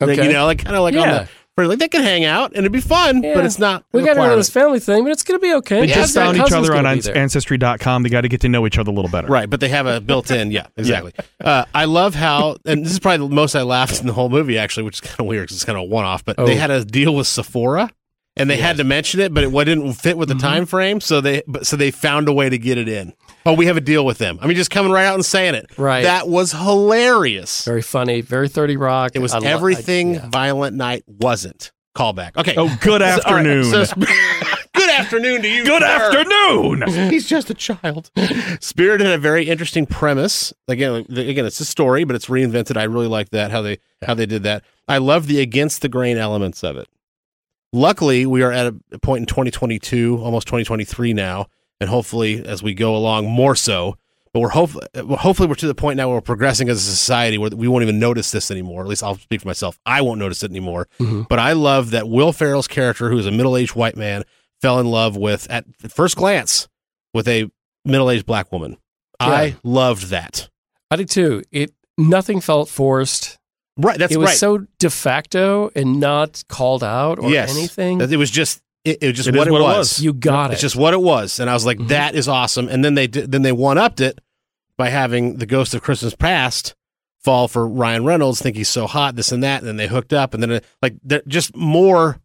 [0.00, 0.26] Like, Okay.
[0.26, 2.60] you know, like kind of like on the for like they can hang out and
[2.60, 3.34] it'd be fun, Yeah.
[3.34, 3.84] but it's not.
[3.92, 4.38] We a got into requirement.
[4.40, 5.80] this family thing, but it's going to be okay.
[5.82, 8.02] They Yeah, just found each other on gonna be Ancestry.com.
[8.02, 9.28] They got to get to know each other a little better.
[9.28, 10.50] Right, but they have a built-in.
[10.50, 11.12] Yeah, exactly.
[11.40, 14.28] Uh, I love how, and this is probably the most I laughed in the whole
[14.30, 16.24] movie, actually, which is kind of weird because it's kind of a one-off.
[16.24, 16.46] But Oh.
[16.46, 17.90] they had a deal with Sephora,
[18.36, 21.20] and they had to mention it, but it didn't fit with the time frame, so
[21.20, 23.12] they but so they found a way to get it in.
[23.44, 24.38] Oh, we have a deal with them.
[24.40, 25.66] I mean, just coming right out and saying it.
[25.76, 26.02] Right.
[26.02, 27.64] That was hilarious.
[27.64, 29.12] Very funny, very 30 Rock.
[29.14, 30.28] It was I lo- I- everything yeah.
[30.28, 31.72] Violent Night wasn't.
[31.96, 32.36] Callback.
[32.38, 32.54] Okay.
[32.56, 33.64] Oh, good So- all right, afternoon.
[33.64, 33.84] so-
[34.74, 35.64] good afternoon to you.
[35.64, 35.86] good sir.
[35.88, 37.10] afternoon.
[37.10, 38.10] He's just a child.
[38.60, 40.52] Spirit had a very interesting premise.
[40.68, 42.76] Again, again, it's a story, but it's reinvented.
[42.78, 44.64] I really like that how they how they did that.
[44.88, 46.88] I love the against the grain elements of it.
[47.74, 51.46] Luckily, we are at a point in 2022, almost 2023 now,
[51.82, 53.96] and hopefully, as we go along, more so.
[54.32, 57.36] But we're hopefully, hopefully, we're to the point now where we're progressing as a society
[57.36, 58.80] where we won't even notice this anymore.
[58.80, 59.78] At least I'll speak for myself.
[59.84, 60.88] I won't notice it anymore.
[60.98, 61.28] Mhm.
[61.28, 64.22] But I love that Will Ferrell's character, who is a middle-aged white man,
[64.62, 66.68] fell in love with at first glance
[67.12, 67.50] with a
[67.84, 68.78] middle-aged black woman.
[69.20, 70.48] I loved that.
[70.90, 71.42] I did too.
[71.52, 73.38] It Nothing felt forced.
[73.76, 74.36] Right, that's it was right.
[74.36, 78.00] so de facto and not called out or yes, anything.
[78.00, 79.76] It was just it, it was just It what, it, what it was.
[79.78, 80.02] was.
[80.02, 80.54] You got it.
[80.54, 81.88] It's just what it was, and I was like, Mhm.
[81.88, 84.20] "That is awesome." And then they did, then they one upped it
[84.76, 86.74] by having the Ghost of Christmas Past
[87.22, 90.12] fall for Ryan Reynolds, think he's so hot, this and that, and then they hooked
[90.12, 90.94] up, and then it, like
[91.28, 92.18] just more,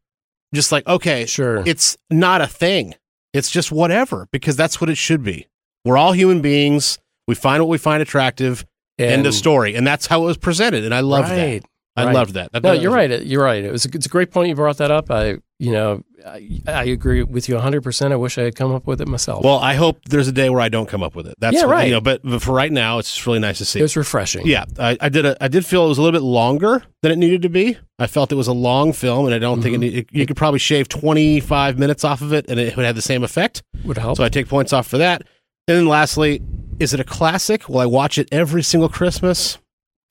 [0.55, 1.61] just like okay, sure.
[1.67, 2.95] it's not a thing.
[3.33, 5.47] It's just whatever because that's what it should be.
[5.85, 6.97] We're all human beings.
[7.27, 8.65] We find what we find attractive.
[8.99, 11.61] end And- of story, and that's how it was presented, and I love right.
[11.61, 11.69] that.
[11.97, 12.15] I right.
[12.15, 12.51] loved that.
[12.51, 13.23] That- No, you're right.
[13.25, 13.63] You're right.
[13.63, 15.09] It was a, it's a great point you brought that up.
[15.09, 17.81] I, you know, I, I agree with you 100.
[17.81, 19.43] percent I wish I had come up with it myself.
[19.43, 21.33] Well, I hope there's a day where I don't come up with it.
[21.39, 21.87] That's Yeah, what- right.
[21.87, 23.79] You know, but, but for right now, it's just really nice to see.
[23.79, 24.45] it was refreshing.
[24.45, 25.25] Yeah, I, I did.
[25.25, 27.77] A, I did feel it was a little bit longer than it needed to be.
[27.97, 29.93] I felt it was a long film, and I don't think it, Mhm.
[29.93, 33.01] need, you could probably shave 25 minutes off of it, and it would have the
[33.01, 33.63] same effect.
[33.83, 34.17] would help.
[34.17, 35.23] So I take points off for that.
[35.67, 36.41] And then lastly,
[36.79, 37.67] is it a classic?
[37.67, 39.57] Will I watch it every single Christmas?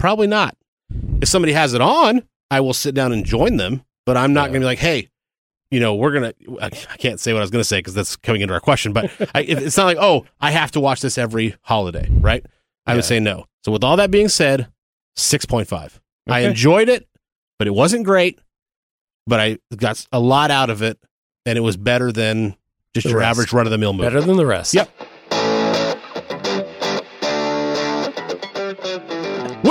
[0.00, 0.56] Probably not.
[1.20, 3.84] If somebody has it on, I will sit down and join them.
[4.04, 4.48] But I'm not Yeah.
[4.48, 5.08] going to be like, hey,
[5.70, 6.32] you know, we're gonna.
[6.62, 8.60] I I can't say what I was going to say because that's coming into our
[8.60, 8.92] question.
[8.92, 12.46] But I, it's not like, oh, I have to watch this every holiday, right?
[12.86, 13.46] I would say no.
[13.64, 14.68] So with all that being said,
[15.16, 16.00] six point five.
[16.28, 17.08] I enjoyed it,
[17.58, 18.38] but it wasn't great.
[19.26, 20.98] But I got a lot out of it,
[21.44, 22.54] and it was better than
[22.94, 23.30] just The your rest.
[23.30, 24.06] average run of the mill movie.
[24.08, 24.72] Better than the rest.
[24.72, 24.88] Yep.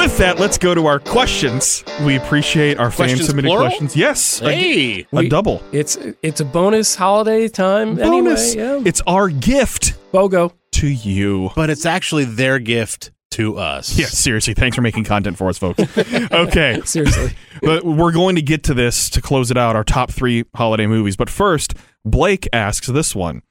[0.05, 1.83] With that, let's go to our questions.
[2.05, 3.65] We appreciate our fans Questions submitting plural?
[3.65, 3.95] questions.
[3.95, 8.53] Yes, a- Hey, a, We- double It's it's a bonus holiday time bonus.
[8.55, 8.75] anyway.
[8.83, 8.83] Yeah.
[8.85, 10.53] It's our gift BOGO.
[10.73, 11.49] to you.
[11.55, 13.97] but it's actually their gift to us.
[13.97, 14.53] Yes, seriously.
[14.53, 15.79] Thanks for making content for us, folks.
[15.97, 17.31] okay, Seriously.
[17.63, 19.75] but we're going to get to this to close it out.
[19.75, 21.15] Our top three holiday movies.
[21.17, 21.73] But first,
[22.05, 23.41] Blake asks this one: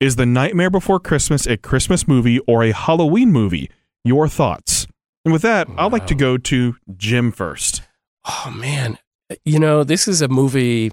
[0.00, 3.70] Is The Nightmare Before Christmas a Christmas movie or a Halloween movie?
[4.04, 4.86] Your thoughts.
[5.24, 7.82] And with that, I'd like to go to Jim first.
[8.26, 8.98] Oh man,
[9.44, 10.92] you know this is a movie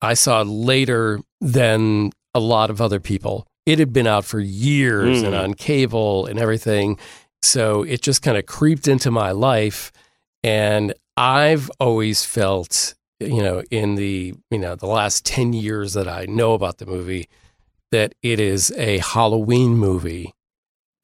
[0.00, 3.46] I saw later than a lot of other people.
[3.66, 5.42] It had been out for years and Mm.
[5.42, 6.98] on cable and everything,
[7.42, 9.92] so it just kind of creeped into my life.
[10.42, 16.08] And I've always felt, you know, in the you know the last ten years that
[16.08, 17.28] I know about the movie,
[17.90, 20.32] that it is a Halloween movie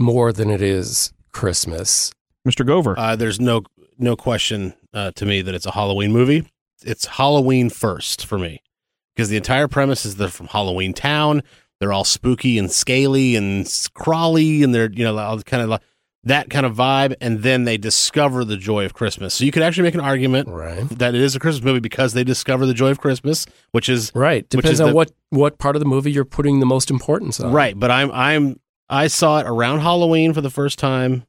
[0.00, 2.10] more than it is Christmas.
[2.48, 2.66] Mr.
[2.66, 2.94] Gover.
[2.96, 3.62] Uh, there's no
[3.98, 6.50] no question uh, to me that it's a Halloween movie.
[6.84, 8.62] It's Halloween first for me
[9.14, 11.42] because the entire premise is they're from Halloween Town.
[11.80, 15.82] They're all spooky and scaly and crawly, and they're you know all kind of like
[16.24, 17.14] that kind of vibe.
[17.20, 19.34] And then they discover the joy of Christmas.
[19.34, 20.88] So you could actually make an argument Right.
[20.90, 24.10] that it is a Christmas movie because they discover the joy of Christmas, which is
[24.14, 24.42] Right.
[24.42, 26.90] Which Depends is on the- what what part of the movie you're putting the most
[26.90, 27.52] importance on.
[27.52, 31.24] Right, but I'm I'm I saw it around Halloween for the first time.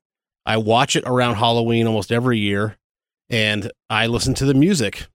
[0.45, 2.77] I watch it around Halloween almost every year,
[3.29, 5.07] and I listen to the music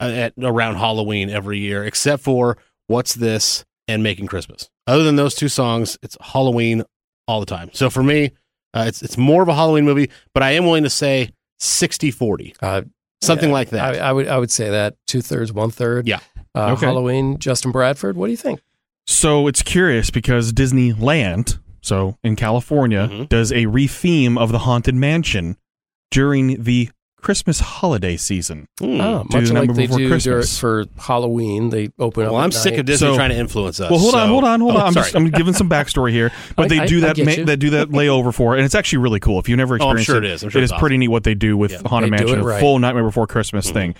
[0.00, 2.56] uh, at around Halloween every year, except for
[2.86, 6.82] "What's This" and "Making Christmas." Other than those two songs, it's Halloween
[7.26, 7.70] all the time.
[7.72, 8.32] So for me,
[8.74, 11.30] uh, it's it's more of a Halloween movie, but I am willing to say
[11.60, 12.82] 60-40, Uh,
[13.20, 13.94] something yeah, like that.
[13.96, 16.06] I, I would I would say that two thirds, one third.
[16.08, 16.20] Yeah.
[16.54, 16.86] Uh, Okay.
[16.86, 18.16] Halloween, Justin Bradford.
[18.16, 18.60] What do you think?
[19.06, 21.58] So it's curious because Disneyland,
[21.88, 23.28] so in California, Mhm.
[23.28, 25.56] does a retheme of the Haunted Mansion
[26.10, 28.68] during the Christmas holiday season.
[28.78, 29.00] Hmm.
[29.00, 30.56] Oh, Do much like they before do dur- Christmas.
[30.58, 31.70] for Halloween.
[31.70, 32.32] They open up.
[32.32, 32.80] well, I'm sick night.
[32.80, 33.90] of Disney So- trying to influence us.
[33.90, 34.86] Well, hold on, hold on, hold Oh, on.
[34.86, 37.44] I'm just I'm giving some backstory here, but I- they do I that get ma-
[37.44, 39.40] they do that layover for, it, and it's actually really cool.
[39.40, 40.42] If you've never Oh, I'm experienced sure it, it is.
[40.44, 41.78] I'm sure it's is pretty neat what they do with Yeah.
[41.86, 42.60] Haunted Mansion, it a right.
[42.60, 43.72] full Nightmare Before Christmas Mhm.
[43.74, 43.94] thing.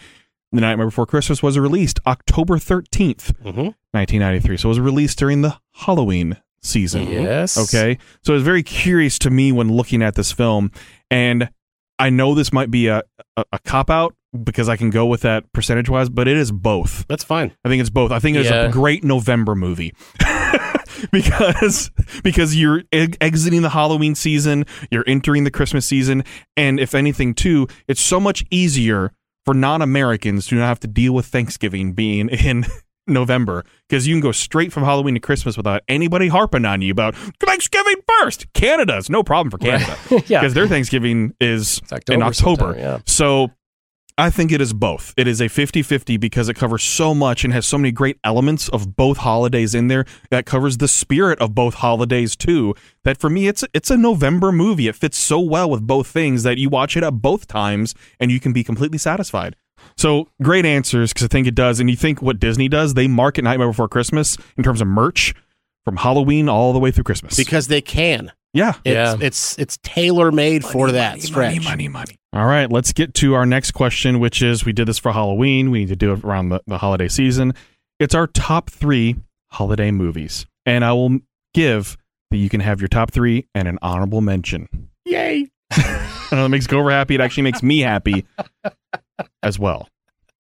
[0.52, 3.74] The Nightmare Before Christmas was released October 13th, Mhm.
[3.92, 4.56] 1993.
[4.58, 7.08] So it was released during the Halloween season.
[7.08, 7.56] Yes.
[7.56, 7.98] Okay.
[8.24, 10.70] So it was very curious to me when looking at this film.
[11.10, 11.50] And
[11.98, 13.02] I know this might be a,
[13.36, 16.52] a, a cop out because I can go with that percentage wise, but it is
[16.52, 17.06] both.
[17.08, 17.52] That's fine.
[17.64, 18.10] I think it's both.
[18.12, 18.64] I think it's Yeah.
[18.66, 19.94] a great November movie.
[21.12, 21.90] because
[22.24, 26.24] because you're e- exiting the Halloween season, you're entering the Christmas season,
[26.56, 29.12] and if anything too, it's so much easier
[29.44, 32.66] for non-Americans to not have to deal with Thanksgiving being in
[33.08, 36.92] November because you can go straight from Halloween to Christmas without anybody harping on you
[36.92, 38.52] about Thanksgiving first.
[38.52, 40.40] Canada's no problem for Canada yeah.
[40.40, 42.74] because their Thanksgiving is October in October.
[42.76, 42.98] yeah.
[43.06, 43.50] So
[44.18, 45.14] I think it is both.
[45.16, 48.18] It is a 50 50 because it covers so much and has so many great
[48.24, 52.74] elements of both holidays in there that covers the spirit of both holidays too.
[53.04, 54.88] That for me, it's it's a November movie.
[54.88, 58.32] It fits so well with both things that you watch it at both times and
[58.32, 59.54] you can be completely satisfied.
[59.96, 61.80] So great answers because I think it does.
[61.80, 65.34] And you think what Disney does, they market Nightmare Before Christmas in terms of merch
[65.84, 67.36] from Halloween all the way through Christmas.
[67.36, 68.30] because they can.
[68.52, 68.74] yeah.
[68.84, 69.16] It's Yeah.
[69.20, 71.54] it's it's tailor made for that money, stretch.
[71.56, 72.16] Money, money, money.
[72.34, 75.70] All right, let's get to our next question, which is we did this for Halloween.
[75.70, 77.54] We need to do it around the, the holiday season.
[77.98, 79.16] It's our top three
[79.50, 80.44] holiday movies.
[80.66, 81.20] And I will
[81.54, 81.96] give
[82.30, 84.68] that you can have your top three and an honorable mention.
[85.06, 85.48] Yay!
[85.70, 87.14] I know it makes Gover happy.
[87.14, 88.26] It actually makes me happy
[89.42, 89.88] as well.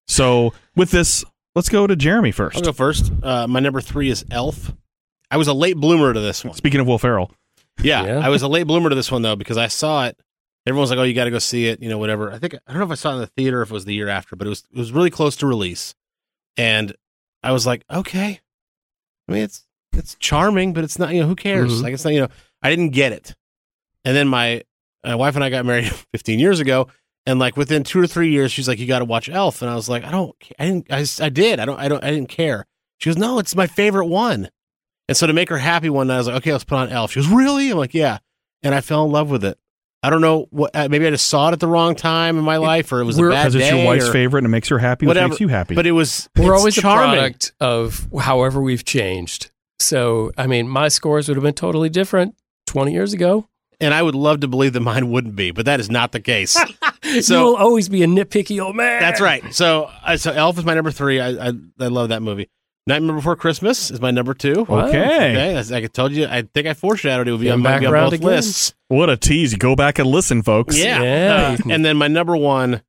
[0.06, 2.64] So with this, let's go to Jeremy I'll first.
[2.64, 3.12] go first.
[3.22, 4.72] Uh, my number three is Elf.
[5.30, 6.54] I was a late bloomer to this one.
[6.54, 7.30] Speaking of Will Ferrell,
[7.82, 8.18] Yeah, Yeah.
[8.18, 10.18] I was a late bloomer to this one though because I saw it.
[10.66, 12.30] Everyone's like, "Oh, you got to go see it," you know, whatever.
[12.32, 13.84] I think I don't know if I saw it in the theater if it was
[13.86, 15.94] the year after, but it was it was really close to release,
[16.56, 16.94] and
[17.42, 18.40] I was like, "Okay."
[19.28, 21.14] I mean, it's it's charming, but it's not.
[21.14, 21.80] You know, who cares?
[21.80, 21.82] Mhm.
[21.84, 22.12] Like, it's not.
[22.12, 22.28] You know,
[22.62, 23.34] I didn't get it.
[24.04, 24.62] And then my
[25.04, 26.88] my wife and I got married 15 years ago,
[27.26, 29.70] and like within two or three years, she's like, "You got to watch Elf," and
[29.70, 30.34] I was like, "I don't.
[30.40, 30.86] ca- I didn't.
[30.90, 31.60] I, s- I did.
[31.60, 31.78] I don't.
[31.78, 32.02] I don't.
[32.02, 32.66] I didn't care."
[32.98, 34.48] She goes, "No, it's my favorite one."
[35.08, 36.88] And so to make her happy one night, I was like, "Okay, let's put on
[36.90, 38.18] Elf." She goes, "Really?" I'm like, "Yeah."
[38.62, 39.58] And I fell in love with it.
[40.02, 40.70] I don't know what.
[40.74, 43.04] Uh, maybe I just saw it at the wrong time in my life, or it
[43.04, 45.06] was a We're- bad because it's your wife's or favorite and it makes her happy,
[45.06, 45.28] which Whatever.
[45.30, 45.74] makes you happy.
[45.74, 46.28] But it was.
[46.36, 47.10] We're always charming.
[47.10, 49.50] a product of however we've changed.
[49.80, 52.34] So, I mean, my scores would have been totally different
[52.66, 53.46] 20 years ago.
[53.80, 56.18] and I would love to believe that mine wouldn't be, but that is not the
[56.20, 56.56] case.
[57.22, 59.00] So- You'll always be a nitpicky old man.
[59.00, 59.52] That's right.
[59.54, 61.20] So, uh, so Elf is my number three.
[61.20, 62.48] I, I I love that movie.
[62.86, 64.64] Nightmare Before Christmas is my number two.
[64.64, 64.86] Wow.
[64.88, 64.98] Okay.
[65.04, 67.86] Okay, as I told you, I think I foreshadowed it would be on, my back
[67.86, 68.26] on both again.
[68.26, 68.74] lists.
[68.88, 69.54] What a tease.
[69.56, 70.76] Go back and listen, folks.
[70.78, 71.02] Yeah.
[71.02, 71.56] Yeah.
[71.64, 72.80] Uh, and then my number one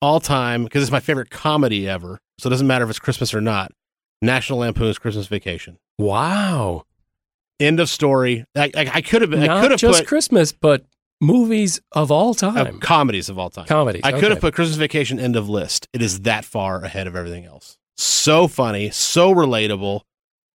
[0.00, 2.20] all time, because it's my favorite comedy ever.
[2.38, 3.72] So it doesn't matter if it's Christmas or not.
[4.22, 5.78] National Lampoon's Christmas Vacation.
[5.98, 6.84] Wow.
[7.58, 8.44] End of story.
[8.56, 9.34] I, I, I could have.
[9.34, 10.84] I Not could have just put Christmas, but
[11.20, 12.80] movies of all uh, time.
[12.80, 13.66] comedies of all time.
[13.66, 14.02] Comedies.
[14.04, 15.88] I could have put Christmas Vacation end of list.
[15.92, 17.76] It is that far ahead of everything else.
[17.96, 20.00] So funny, so relatable.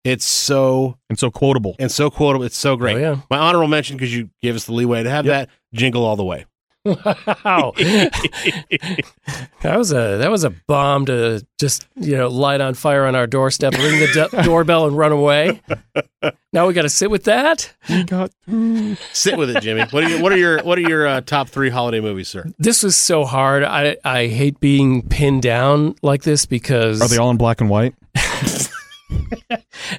[0.05, 1.77] It's so And so quotable.
[1.79, 2.45] and so quotable.
[2.45, 2.97] It's so great.
[2.97, 3.21] Oh, yeah.
[3.31, 5.49] My honorable mention because you gave us the leeway to have that.
[5.73, 6.45] Jingle all the way.
[6.85, 7.73] Wow.
[9.63, 13.15] that was a that was a bomb to just you know light on fire on
[13.15, 15.63] our doorstep, ring the do- doorbell, and run away.
[16.53, 17.73] Now we got to sit with that.
[17.89, 18.31] We got
[19.13, 19.85] Sit with it, Jimmy.
[19.91, 22.45] What are your what are your what are your uh, top three holiday movies, sir?
[22.59, 23.63] This was so hard.
[23.65, 27.71] I I hate being pinned down like this because Are they all in black and
[27.71, 27.95] white?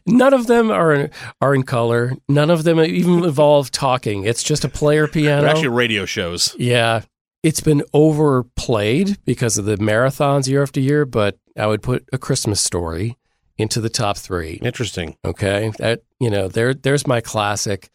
[0.06, 1.10] none of them are
[1.42, 2.14] are in color.
[2.28, 4.24] None of them even involve talking.
[4.24, 5.42] It's just a player piano.
[5.42, 6.56] They're actually radio shows.
[6.58, 7.02] Yeah.
[7.44, 12.18] It's been overplayed because of the marathons year after year, but I would put a
[12.18, 13.18] Christmas story
[13.58, 14.54] into the top three.
[14.64, 15.16] Interesting.
[15.24, 15.72] Okay.
[15.78, 17.90] That you know, there there's my classic.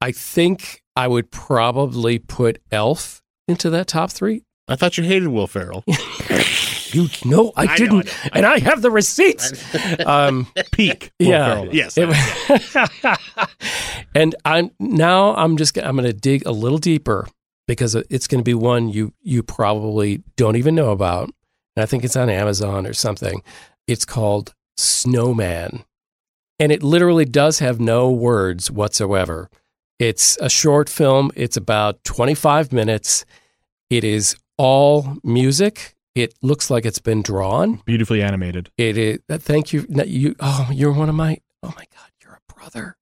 [0.00, 4.44] I think I would probably put Elf into that top three.
[4.72, 5.84] I thought you hated Will Ferrell.
[6.94, 8.06] You no, I, I didn't.
[8.24, 8.30] I know.
[8.34, 9.50] and I have the receipts.
[10.06, 11.10] um Peak.
[11.18, 11.54] Will yeah.
[11.54, 11.74] Ferrell.
[11.74, 11.94] yes.
[11.96, 13.18] It-
[14.14, 17.28] and I'm now I'm just I'm going to dig a little deeper
[17.66, 21.30] because it's going to be one you you probably don't even know about.
[21.76, 23.42] And I think it's on Amazon or something.
[23.86, 25.84] It's called Snowman.
[26.58, 29.48] And it literally does have no words whatsoever.
[29.98, 31.30] It's a short film.
[31.34, 33.24] It's about 25 minutes.
[33.88, 35.94] It is all music.
[36.14, 37.80] It looks like it's been drawn.
[37.86, 38.70] Beautifully animated.
[38.76, 39.18] It is.
[39.30, 39.86] uh, Thank you.
[39.88, 40.34] You.
[40.40, 41.38] Oh, you're one of my.
[41.62, 42.96] Oh my God, you're a brother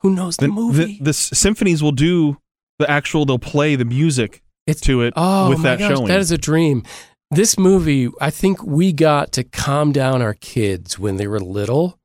[0.00, 0.98] who knows the, The, movie.
[0.98, 2.38] the, the symphonies will do
[2.78, 6.08] the actual, they'll play the music It's- to it oh with that gosh, showing.
[6.08, 6.82] that is a dream.
[7.30, 11.98] This movie, I think we got to calm down our kids when they were little,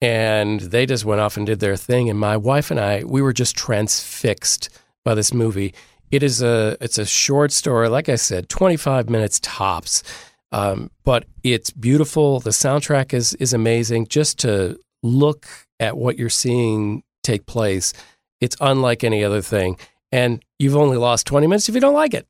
[0.00, 2.08] and they just went off and did their thing.
[2.08, 4.68] And my wife and I, we were just transfixed
[5.04, 5.74] by this movie.
[6.14, 10.04] It is a it's a short story, like I said, 25 minutes tops.
[10.52, 12.38] Um, but it's beautiful.
[12.38, 14.06] The soundtrack is is amazing.
[14.06, 15.48] Just to look
[15.80, 17.92] at what you're seeing take place,
[18.40, 19.76] it's unlike any other thing.
[20.12, 22.28] And you've only lost 20 minutes if you don't like it.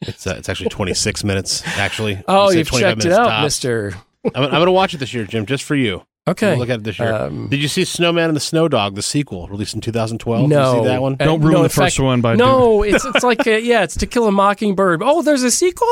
[0.00, 1.62] It's uh, it's actually 26 minutes.
[1.76, 2.24] Actually.
[2.26, 3.44] Oh, You you've checked it out, tops.
[3.44, 3.92] Mister.
[4.34, 6.06] I'm, I'm going to watch it this year, Jim, just for you.
[6.26, 6.48] I'm Okay.
[6.48, 7.12] gonna look at it this year.
[7.12, 10.42] Um, Did you see Snowman and the Snow Dog, the sequel, released in 2012?
[10.48, 11.16] Did no, you see that one?
[11.18, 13.82] Uh, Don't ruin no, the first fact- one by No, it's it's like uh yeah,
[13.82, 15.02] it's To Kill a Mockingbird.
[15.02, 15.88] Oh, there's a sequel?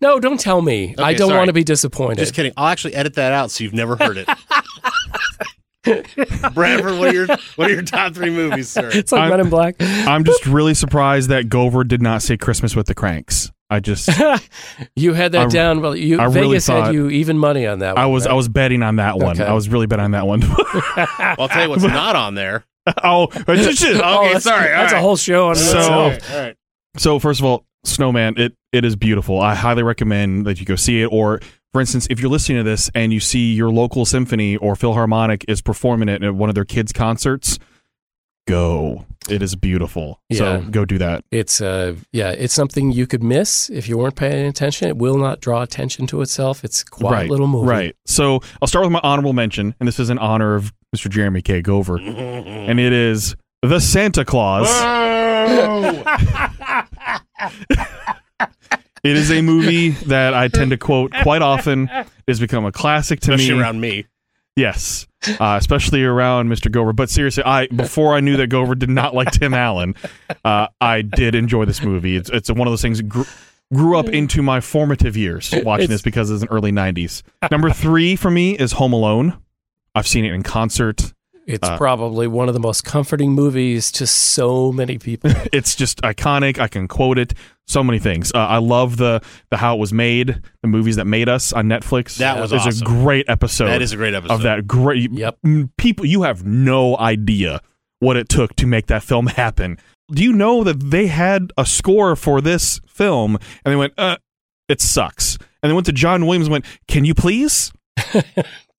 [0.00, 0.94] No, don't tell me.
[0.98, 1.38] I don't sorry.
[1.38, 2.18] want to be disappointed.
[2.18, 2.52] Just kidding.
[2.56, 4.28] I'll actually edit that out so you've never heard it.
[6.54, 8.90] Bradford, what are your what are your top three movies, sir?
[8.92, 9.76] it's like I'm- Men in Black.
[9.80, 13.50] I'm just really surprised that Gover did not say Christmas with the Cranks.
[13.70, 14.08] I just,
[14.96, 15.80] you had that I- down.
[15.80, 17.96] Well, you I really Vegas had you even money on that.
[17.96, 18.32] I one, was, right?
[18.32, 19.40] I was betting on that one.
[19.40, 19.44] Okay.
[19.48, 20.42] I was really betting on that one.
[21.18, 22.64] I'll tell you what's not on there.
[23.04, 26.32] oh, it's just- Oh, that's, sorry, all That's a whole show on So- itself.
[26.32, 26.56] all right.
[26.96, 29.40] So first of all, Snowman, it it is beautiful.
[29.40, 31.06] I highly recommend that you go see it.
[31.06, 31.40] Or
[31.72, 35.44] for instance, if you're listening to this and you see your local symphony or Philharmonic
[35.48, 37.58] is performing it at one of their kids' concerts,
[38.50, 39.04] go.
[39.28, 40.20] It is beautiful.
[40.28, 40.38] Yeah.
[40.38, 41.24] So go do that.
[41.30, 44.88] It's uh yeah, it's something you could miss if you weren't paying attention.
[44.88, 46.64] It will not draw attention to itself.
[46.64, 47.68] It's a quiet right, little movie.
[47.68, 47.96] Right.
[48.06, 51.08] So I'll start with my honorable mention, and this is in honor of Mr.
[51.08, 51.62] Jeremy K.
[51.62, 54.68] Gover, and it is the Santa Claus.
[59.02, 61.88] It is a movie that I tend to quote quite often.
[61.88, 63.60] It has become a classic to Especially me.
[63.60, 64.04] around me.
[64.56, 65.06] Yes,
[65.38, 66.70] uh, especially around Mr.
[66.70, 66.94] Gover.
[66.94, 69.94] But seriously, I before I knew that Gover did not like Tim Allen,
[70.44, 72.16] uh, I did enjoy this movie.
[72.16, 73.24] It's it's one of those things that grew,
[73.72, 77.22] grew up into my formative years watching It's- this because it's an early '90s.
[77.50, 79.38] Number three for me is Home Alone.
[79.94, 81.12] I've seen it in concert.
[81.46, 85.30] It's Uh, probably one of the most comforting movies to so many people.
[85.52, 86.58] It's just iconic.
[86.58, 87.34] I can quote it.
[87.70, 88.32] So many things.
[88.34, 90.40] Uh, I love the the how it was made.
[90.62, 92.16] The movies that made us on Netflix.
[92.18, 93.66] That was It's a great episode.
[93.68, 94.34] that is a great episode.
[94.34, 95.38] of that great Yep.
[95.78, 97.60] people you have no idea
[98.00, 99.78] what it took to make that film happen
[100.12, 104.16] do you know that they had a score for this film and they went uh
[104.68, 107.70] it sucks and they went to john williams and went can you please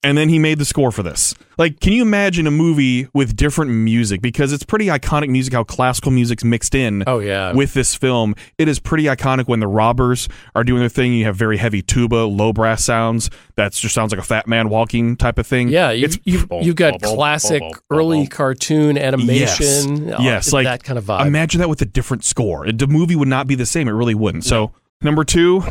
[0.03, 1.35] and then he made the score for this.
[1.57, 4.19] Like, can you imagine a movie with different music?
[4.21, 7.53] Because it's pretty iconic music how classical music's mixed in Oh yeah.
[7.53, 8.33] with this film.
[8.57, 11.13] It is pretty iconic when the robbers are doing their thing.
[11.13, 13.29] You have very heavy tuba, low brass sounds.
[13.57, 15.67] That just sounds like a fat man walking type of thing.
[15.69, 17.61] yeah, you've, It's- you've, you've got classic
[17.91, 20.19] early cartoon animation, Yes.
[20.19, 21.27] uh, Yes, like, that kind of vibe.
[21.27, 22.65] Imagine that with a different score.
[22.71, 23.87] The movie would not be the same.
[23.87, 24.45] It really wouldn't.
[24.45, 24.71] So,
[25.03, 25.63] number two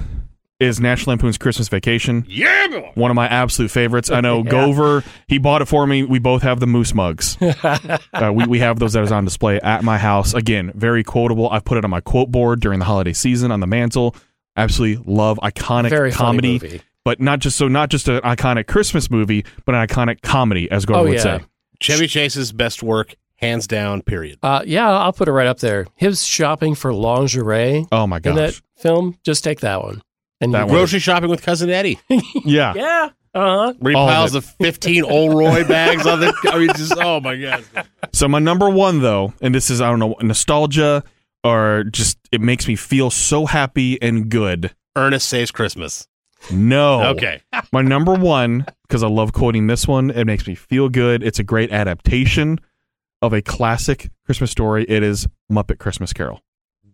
[0.61, 2.25] is National Lampoon's Christmas Vacation.
[2.29, 2.91] Yeah, boy.
[2.95, 4.11] One of my absolute favorites.
[4.11, 4.51] I know Yeah.
[4.51, 6.05] Gover, he bought it for me.
[6.05, 7.37] We both have the moose mugs.
[7.43, 10.35] uh, we, we have those that is on display at my house.
[10.35, 11.49] Again, very quotable.
[11.51, 14.15] I've put it on my quote board during the holiday season on the mantle.
[14.57, 16.59] Absolutely love iconic Very comedy.
[16.59, 16.83] funny movie.
[17.05, 20.85] But not just so not just an iconic Christmas movie, but an iconic comedy, as
[20.85, 21.23] Gover Oh, would yeah.
[21.39, 21.41] say.
[21.81, 24.03] Chevy Chase's best work, hands down.
[24.03, 24.39] Period.
[24.43, 25.87] Uh, yeah, I'll put it right up there.
[25.97, 28.35] His shopping for lingerie Oh my in gosh.
[28.37, 29.17] that film.
[29.25, 30.03] Just take that one.
[30.41, 30.75] And That you- one.
[30.77, 31.99] Grocery shopping with cousin Eddie.
[32.45, 32.73] yeah.
[32.77, 33.09] Yeah.
[33.33, 33.75] Uh huh.
[33.79, 34.41] Where he All of piles it.
[34.41, 36.35] the 15 Old Roy bags on the.
[36.53, 37.65] I mean, just oh my god.
[38.13, 41.05] So my number one though, and this is I don't know nostalgia
[41.45, 44.75] or just it makes me feel so happy and good.
[44.97, 46.09] Ernest saves Christmas.
[46.51, 47.05] No.
[47.11, 47.41] Okay.
[47.71, 51.23] My number one, because I love quoting this one, it makes me feel good.
[51.23, 52.59] It's a great adaptation
[53.23, 54.85] of a classic Christmas story.
[54.89, 56.41] It is Muppet Christmas Carol.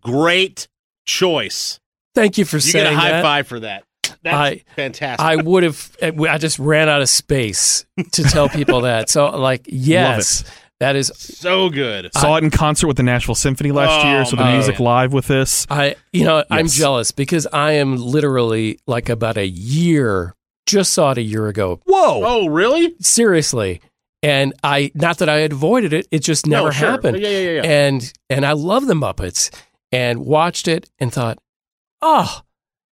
[0.01, 0.67] Great
[1.05, 1.79] choice.
[2.17, 3.21] Thank you for You saying get a high that.
[3.21, 3.83] five for that.
[4.23, 5.23] That's I- fantastic.
[5.25, 5.95] I would have.
[6.01, 9.09] I just ran out of space to tell people that.
[9.09, 10.43] So, like, yes,
[10.79, 11.11] that is.
[11.15, 12.09] so good.
[12.13, 14.53] Saw it in concert with the Nashville Symphony last Oh, year, so the oh, man.
[14.55, 15.67] music live with this.
[15.69, 20.33] I, you know, I'm jealous because I am literally like about a year.
[20.65, 21.79] Just saw it a year ago.
[21.85, 22.21] Whoa.
[22.25, 22.93] Oh, really?
[22.99, 23.79] Seriously,
[24.23, 26.07] and I not that I had avoided it.
[26.11, 26.89] It just never No, sure.
[26.89, 27.19] happened.
[27.19, 27.51] Yeah, yeah, yeah.
[27.51, 27.61] yeah.
[27.87, 29.49] and and I love the Muppets
[29.91, 31.37] and watched it and thought,
[32.01, 32.41] oh,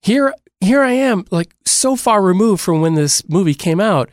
[0.02, 4.10] here here I am, like so far removed from when this movie came out.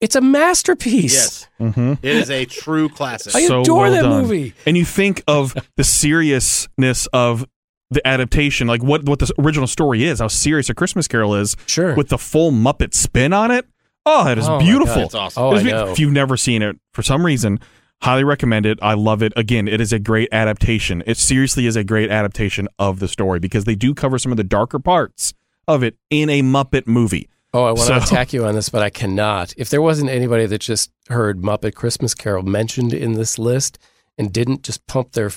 [0.00, 1.14] It's a masterpiece.
[1.14, 1.94] yes, Mm-hmm.
[2.02, 3.34] it is a true classic.
[3.34, 4.22] I So adore well that done.
[4.22, 4.52] movie.
[4.66, 7.46] And you think of the seriousness of
[7.90, 11.56] the adaptation, like what what the original story is, how serious a Christmas Carol is,
[11.66, 11.94] Sure.
[11.94, 13.66] with the full Muppet spin on it.
[14.04, 14.94] Oh, that is Oh beautiful.
[14.96, 15.04] God.
[15.04, 15.42] It's awesome.
[15.42, 15.88] Oh, I If know.
[15.92, 17.58] If you've never seen it for some reason,
[18.02, 18.78] highly recommend it.
[18.82, 19.32] I love it.
[19.36, 21.02] Again, it is a great adaptation.
[21.06, 24.36] It seriously is a great adaptation of the story because they do cover some of
[24.36, 25.34] the darker parts
[25.68, 27.28] of it in a Muppet movie.
[27.54, 29.54] Oh, I want So- to attack you on this, but I cannot.
[29.56, 33.78] If there wasn't anybody that just heard Muppet Christmas Carol mentioned in this list
[34.18, 35.30] and didn't just pump their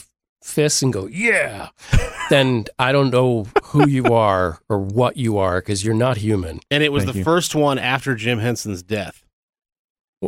[0.44, 1.70] fists and go, yeah,
[2.30, 6.60] then I don't know who you are or what you are because you're not human.
[6.72, 7.24] and it was Thank the you.
[7.26, 9.24] first one after Jim Henson's death,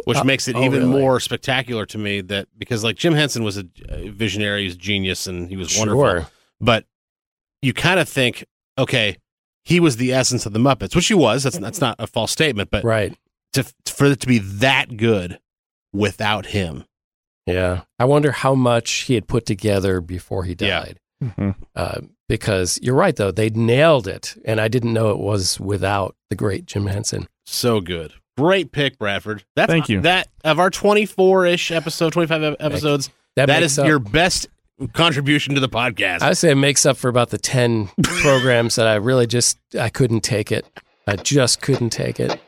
[0.06, 1.02] which Uh, makes it oh, even really?
[1.02, 2.22] more spectacular to me.
[2.22, 5.78] That because like Jim Henson was a, a visionary, he's a genius, and he was
[5.78, 6.04] wonderful.
[6.04, 6.28] Sure.
[6.60, 6.86] But
[7.62, 8.46] you kind of think,
[8.78, 9.18] okay,
[9.64, 11.44] he was the essence of the Muppets, which he was.
[11.44, 13.16] That's that's not a false statement, but Right.
[13.54, 15.40] to for it to be that good
[15.94, 16.86] without him,
[17.46, 17.82] Yeah.
[18.00, 20.80] I wonder how much he had put together before he Yeah.
[20.80, 21.00] died.
[21.22, 21.56] Mhm.
[21.76, 23.30] Uh, because you're right, though.
[23.32, 24.36] They nailed it.
[24.46, 27.28] And I didn't know it was without the great Jim Henson.
[27.46, 28.14] so good.
[28.42, 29.44] Great pick, Bradford.
[29.56, 30.02] That's Thank you.
[30.02, 33.10] That of our twenty four ish episode, twenty five episodes.
[33.36, 34.48] That, that makes is up, your best
[34.94, 36.22] contribution to the podcast.
[36.22, 39.90] I say it makes up for about the 10 programs that I really just, I
[39.90, 40.66] couldn't take it.
[41.08, 42.40] I just couldn't take it.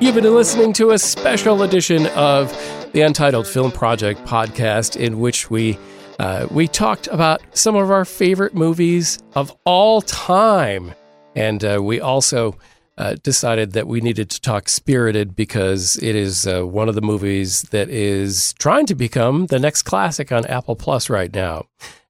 [0.00, 2.50] You've been listening to a special edition of
[2.92, 5.78] the Untitled Film Project podcast, in which we
[6.18, 10.94] uh, we talked about some of our favorite movies of all time,
[11.34, 12.56] and uh, we also
[12.98, 17.00] uh, decided that we needed to talk Spirited because it is uh, one of the
[17.00, 21.66] movies that is trying to become the next classic on Apple Plus right now.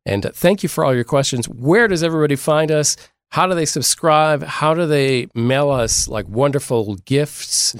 [0.06, 1.46] And uh, thank you for all your questions.
[1.46, 2.96] Where does everybody find us?
[3.30, 4.42] How do they subscribe?
[4.42, 7.76] How do they mail us like wonderful gifts?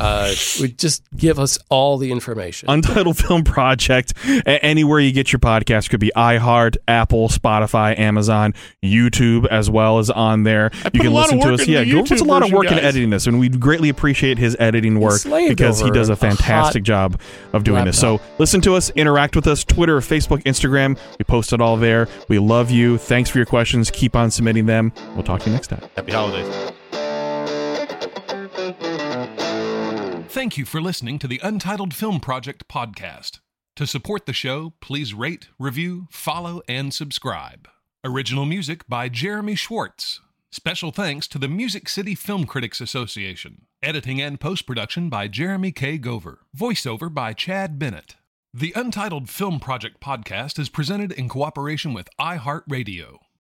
[0.00, 2.68] Uh, would just give us all the information.
[2.70, 4.12] Untitled Film Project.
[4.26, 9.98] A- anywhere you get your podcast could be iHeart, Apple, Spotify, Amazon, YouTube as well
[9.98, 10.70] as on there.
[10.70, 11.66] put you can listen to us.
[11.66, 13.88] Yeah, the Gil puts a lot of version, work in editing this, and we greatly
[13.88, 17.20] appreciate his editing work slaved because he does a a fantastic hot job
[17.52, 17.98] of doing this.
[17.98, 20.98] So listen to us, interact with us, Twitter, Facebook, Instagram.
[21.18, 22.08] We post it all there.
[22.28, 22.98] We love you.
[22.98, 23.90] Thanks for your questions.
[23.90, 24.92] Keep on submitting them.
[25.14, 25.82] We'll talk to you next time.
[25.96, 26.72] Happy holidays.
[30.30, 33.40] Thank you for listening to the Untitled Film Project podcast.
[33.74, 37.66] To support the show, please rate, review, follow, and subscribe.
[38.04, 40.20] Original music by Jeremy Schwartz.
[40.52, 43.62] Special thanks to the Music City Film Critics Association.
[43.82, 45.98] Editing and post production by Jeremy K.
[45.98, 46.36] Gover.
[46.56, 48.14] Voiceover by Chad Bennett.
[48.54, 53.16] The Untitled Film Project podcast is presented in cooperation with iHeartRadio.